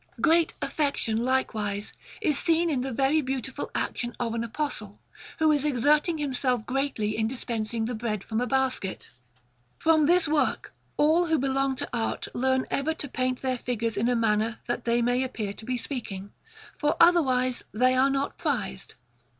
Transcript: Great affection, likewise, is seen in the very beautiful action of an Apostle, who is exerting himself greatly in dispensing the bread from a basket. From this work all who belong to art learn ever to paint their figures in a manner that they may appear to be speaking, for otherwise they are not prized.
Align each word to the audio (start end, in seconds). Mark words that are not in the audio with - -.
Great 0.19 0.55
affection, 0.63 1.15
likewise, 1.23 1.93
is 2.21 2.35
seen 2.35 2.71
in 2.71 2.81
the 2.81 2.91
very 2.91 3.21
beautiful 3.21 3.69
action 3.75 4.15
of 4.19 4.33
an 4.33 4.43
Apostle, 4.43 4.99
who 5.37 5.51
is 5.51 5.63
exerting 5.63 6.17
himself 6.17 6.65
greatly 6.65 7.15
in 7.15 7.27
dispensing 7.27 7.85
the 7.85 7.93
bread 7.93 8.23
from 8.23 8.41
a 8.41 8.47
basket. 8.47 9.11
From 9.77 10.07
this 10.07 10.27
work 10.27 10.73
all 10.97 11.27
who 11.27 11.37
belong 11.37 11.75
to 11.75 11.89
art 11.93 12.27
learn 12.33 12.65
ever 12.71 12.95
to 12.95 13.07
paint 13.07 13.43
their 13.43 13.59
figures 13.59 13.95
in 13.95 14.09
a 14.09 14.15
manner 14.15 14.57
that 14.65 14.85
they 14.85 15.03
may 15.03 15.21
appear 15.21 15.53
to 15.53 15.65
be 15.65 15.77
speaking, 15.77 16.31
for 16.79 16.97
otherwise 16.99 17.63
they 17.71 17.93
are 17.93 18.09
not 18.09 18.39
prized. 18.39 18.95